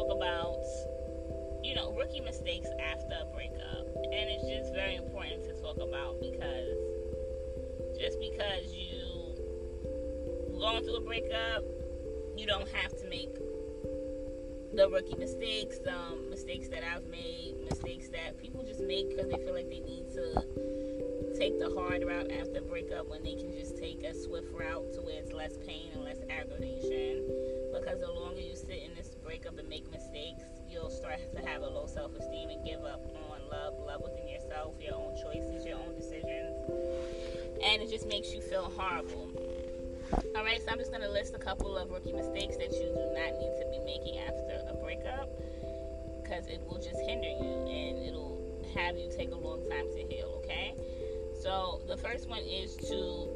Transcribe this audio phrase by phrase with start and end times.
[0.00, 0.64] talk about,
[1.62, 3.86] you know, rookie mistakes after a breakup.
[4.12, 6.76] And it's just very important to talk about because
[8.00, 9.36] just because you're
[10.58, 11.64] going through a breakup,
[12.36, 13.34] you don't have to make
[14.72, 19.36] the rookie mistakes, um, mistakes that I've made, mistakes that people just make because they
[19.44, 23.76] feel like they need to take the hard route after breakup when they can just
[23.76, 27.26] take a swift route to where it's less pain and less aggravation.
[27.74, 31.62] Because the longer you sit in this breakup and make mistakes, you'll start to have
[31.62, 35.64] a low self esteem and give up on love, love within yourself, your own choices,
[35.64, 36.58] your own decisions.
[37.62, 39.30] And it just makes you feel horrible.
[40.36, 43.06] Alright, so I'm just going to list a couple of rookie mistakes that you do
[43.14, 45.30] not need to be making after a breakup
[46.20, 50.02] because it will just hinder you and it'll have you take a long time to
[50.12, 50.74] heal, okay?
[51.40, 53.30] So the first one is to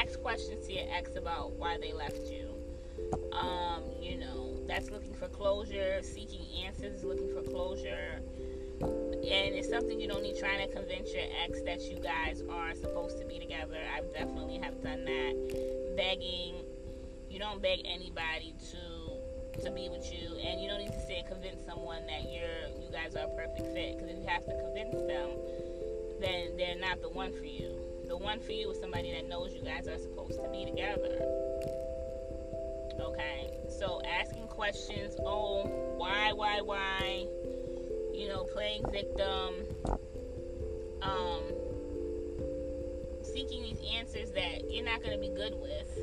[0.00, 2.55] ask questions to your ex about why they left you.
[3.32, 8.20] Um, you know, that's looking for closure, seeking answers, looking for closure.
[8.80, 12.74] And it's something you don't need trying to convince your ex that you guys are
[12.74, 13.78] supposed to be together.
[13.94, 15.94] I definitely have done that.
[15.96, 16.54] Begging.
[17.28, 19.06] You don't beg anybody to
[19.62, 22.90] to be with you and you don't need to say convince someone that you're you
[22.92, 25.30] guys are a perfect fit because if you have to convince them
[26.20, 27.74] then they're not the one for you
[28.06, 31.45] the one for you is somebody that knows you guys are supposed to be together
[33.16, 35.64] okay so asking questions oh
[35.96, 37.26] why why why
[38.14, 39.54] you know playing victim
[41.02, 41.42] um
[43.22, 45.98] seeking these answers that you're not going to be good with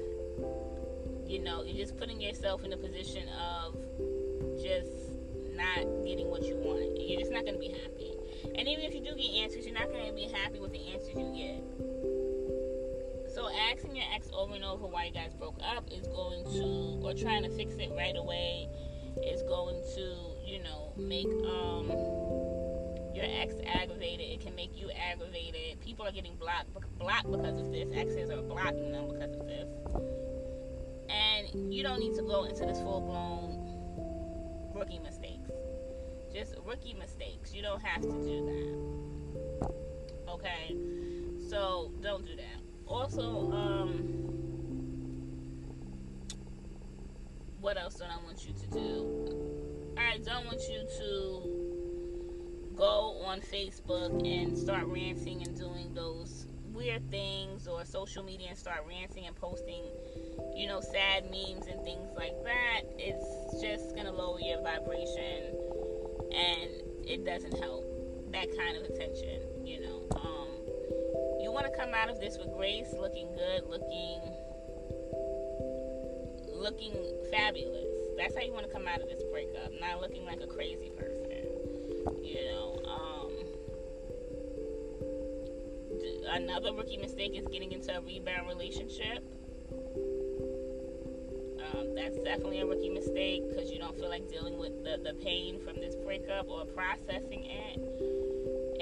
[1.33, 3.73] you know, you're just putting yourself in a position of
[4.61, 4.91] just
[5.55, 6.99] not getting what you want.
[7.01, 8.13] You're just not going to be happy.
[8.55, 10.93] And even if you do get answers, you're not going to be happy with the
[10.93, 11.92] answers you get.
[13.83, 17.13] So your ex over and over why you guys broke up is going to, or
[17.13, 18.69] trying to fix it right away,
[19.23, 20.15] is going to,
[20.45, 21.87] you know, make um
[23.13, 24.21] your ex aggravated.
[24.21, 25.79] It can make you aggravated.
[25.81, 27.87] People are getting blocked blocked because of this.
[27.93, 29.67] Exes are blocking them because of this
[31.09, 35.51] And you don't need to go into this full blown rookie mistakes.
[36.33, 37.53] Just rookie mistakes.
[37.53, 40.31] You don't have to do that.
[40.31, 40.75] Okay?
[41.49, 42.62] So don't do that.
[42.93, 43.89] Also, um
[47.59, 49.95] what else don't I want you to do?
[49.97, 57.09] I don't want you to go on Facebook and start ranting and doing those weird
[57.09, 59.83] things or social media and start ranting and posting
[60.55, 65.55] you know, sad memes and things like that, it's just going to lower your vibration
[66.31, 66.69] and
[67.07, 67.83] it doesn't help
[68.31, 70.22] that kind of attention, you know.
[71.53, 74.21] Want to come out of this with grace, looking good, looking
[76.51, 76.93] looking
[77.29, 77.85] fabulous.
[78.17, 80.91] That's how you want to come out of this breakup, not looking like a crazy
[80.97, 81.45] person,
[82.23, 82.81] you know.
[82.87, 83.31] Um,
[86.31, 89.23] another rookie mistake is getting into a rebound relationship
[91.73, 95.13] um, that's definitely a rookie mistake because you don't feel like dealing with the, the
[95.23, 98.22] pain from this breakup or processing it.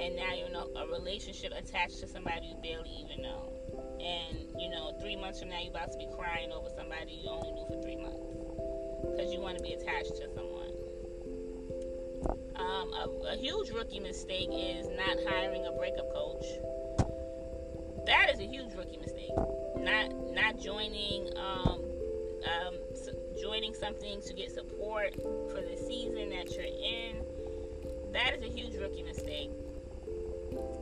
[0.02, 3.54] And now you're in a, relationship attached to somebody you barely even know.
[4.02, 7.30] And, you know, three months from now, you're about to be crying over somebody you
[7.30, 8.18] only knew for three months
[9.12, 10.74] because you want to be attached to someone.
[12.56, 16.46] Um, a, a huge rookie mistake is not hiring a breakup coach.
[18.08, 19.32] That is a huge rookie mistake.
[19.78, 21.82] Not not joining um,
[22.42, 22.76] um,
[23.40, 27.24] joining something to get support for the season that you're in,
[28.14, 29.52] that is a huge rookie mistake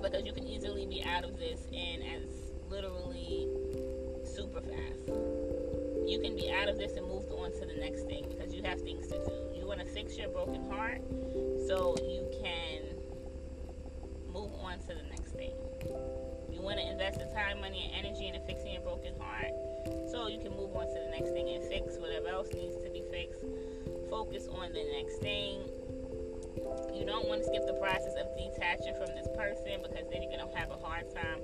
[0.02, 3.48] because you can easily be out of this and as literally
[4.26, 5.08] super fast.
[6.08, 8.64] You can be out of this and move on to the next thing because you
[8.64, 9.60] have things to do.
[9.60, 11.02] You want to fix your broken heart
[11.68, 12.98] so you can
[14.34, 15.54] move on to the next thing.
[16.52, 19.52] You want to invest the time, money, and energy into fixing your broken heart
[20.12, 22.90] so you can move on to the next thing and fix whatever else needs to
[22.90, 23.46] be fixed.
[24.10, 25.69] Focus on the next thing.
[27.40, 30.58] Want to skip the process of detaching from this person because then you're going to
[30.60, 31.40] have a hard time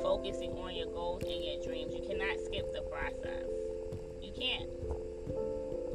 [0.00, 1.92] focusing on your goals and your dreams.
[1.92, 3.50] You cannot skip the process.
[4.22, 4.70] You can't.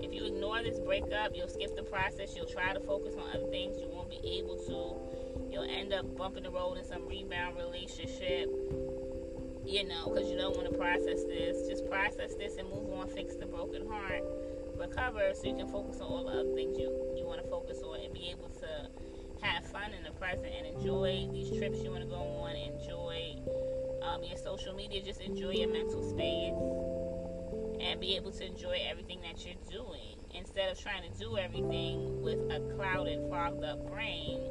[0.03, 2.35] If you ignore this breakup, you'll skip the process.
[2.35, 3.79] You'll try to focus on other things.
[3.79, 5.47] You won't be able to.
[5.49, 8.51] You'll end up bumping the road in some rebound relationship
[9.65, 11.69] you know, because you don't want to process this.
[11.69, 14.23] Just process this and move on, fix the broken heart,
[14.79, 17.81] recover so you can focus on all the other things you, you want to focus
[17.83, 18.58] on and be able to
[19.75, 23.35] in the present and enjoy these trips you want to go on, enjoy
[24.01, 26.57] um, your social media, just enjoy your mental space
[27.79, 32.21] and be able to enjoy everything that you're doing instead of trying to do everything
[32.21, 34.41] with a clouded, fogged up brain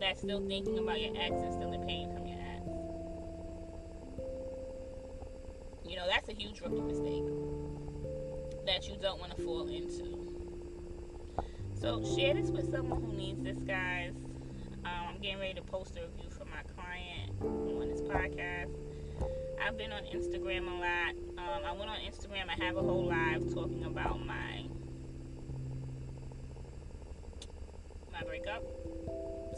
[0.00, 2.64] that's still thinking about your ex and still in pain from your ex.
[5.84, 7.24] You know, that's a huge rookie mistake
[8.64, 10.27] that you don't want to fall into.
[11.80, 14.12] So share this with someone who needs this, guys.
[14.84, 18.74] Um, I'm getting ready to post a review for my client on this podcast.
[19.64, 21.14] I've been on Instagram a lot.
[21.38, 22.48] Um, I went on Instagram.
[22.48, 24.64] I have a whole live talking about my
[28.12, 28.64] my breakup.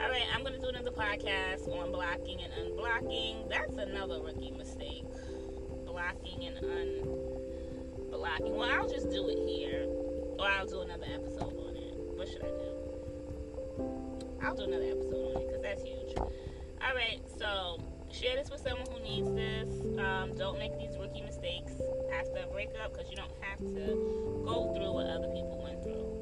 [0.00, 3.48] All right, I'm gonna do another podcast on blocking and unblocking.
[3.48, 5.04] That's another rookie mistake.
[5.98, 8.54] Blocking and unblocking.
[8.54, 9.84] Well, I'll just do it here,
[10.38, 11.94] or I'll do another episode on it.
[12.14, 12.70] What should I do?
[14.40, 16.16] I'll do another episode on it because that's huge.
[16.16, 19.98] All right, so share this with someone who needs this.
[19.98, 21.72] Um, don't make these rookie mistakes
[22.14, 26.14] after a breakup because you don't have to go through what other people went through.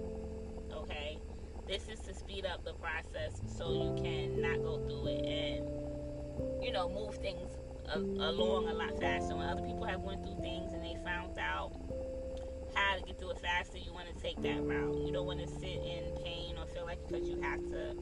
[0.73, 1.19] Okay?
[1.69, 6.65] This is to speed up the process so you can not go through it and,
[6.65, 7.59] you know, move things
[7.95, 9.37] along a lot faster.
[9.37, 11.73] When other people have went through things and they found out
[12.75, 15.07] how to get through it faster, you want to take that route.
[15.07, 17.97] You don't want to sit in pain or feel like because you have to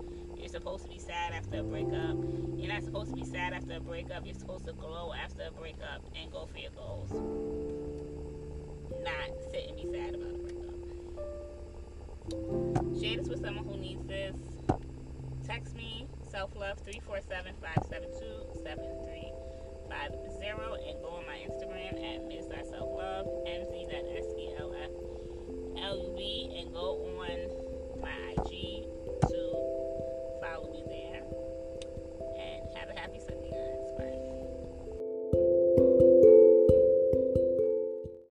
[0.45, 2.19] you're supposed to be sad after a breakup.
[2.57, 4.27] You're not supposed to be sad after a breakup.
[4.27, 7.11] You're supposed to glow after a breakup and go for your goals.
[9.03, 10.75] Not sit and be sad about a breakup.
[13.01, 14.37] Share this with someone who needs this.
[15.47, 18.55] Text me, self love 347 572
[19.95, 21.84] 7350 and go on my Instagram